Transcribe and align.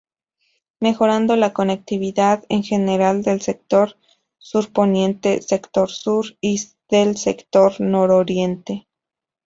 Mejorando 0.79 1.35
la 1.35 1.53
conectividad 1.53 2.43
en 2.49 2.63
general 2.63 3.21
del 3.21 3.39
sector 3.39 3.97
surponiente, 4.39 5.43
sector 5.43 5.91
sur, 5.91 6.25
y 6.41 6.59
del 6.89 7.17
sector 7.17 7.79
nororiente. 7.79 8.87